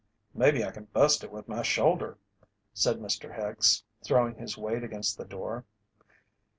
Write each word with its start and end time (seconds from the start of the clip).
"Maybe 0.33 0.65
I 0.65 0.71
can 0.71 0.85
bust 0.85 1.23
it 1.23 1.31
with 1.31 1.47
my 1.47 1.61
shoulder," 1.61 2.17
said 2.73 2.97
Mr. 2.97 3.35
Hicks, 3.35 3.83
throwing 4.03 4.33
his 4.37 4.57
weight 4.57 4.83
against 4.83 5.15
the 5.15 5.25
door. 5.25 5.63